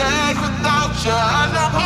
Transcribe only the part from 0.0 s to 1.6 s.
I'd without you. I